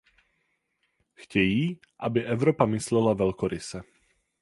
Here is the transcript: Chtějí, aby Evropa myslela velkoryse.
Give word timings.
Chtějí, 1.15 1.79
aby 1.99 2.25
Evropa 2.25 2.65
myslela 2.65 3.13
velkoryse. 3.13 3.81